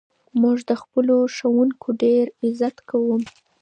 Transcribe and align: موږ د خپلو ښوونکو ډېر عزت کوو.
موږ 0.41 0.57
د 0.69 0.71
خپلو 0.81 1.17
ښوونکو 1.35 1.87
ډېر 2.03 2.25
عزت 2.45 2.75
کوو. 2.89 3.15